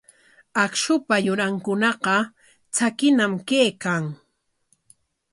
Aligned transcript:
Akshupa 0.63 1.15
yurankunaqa 1.25 2.15
tsakiñam 2.73 3.33
kaykan. 3.47 4.03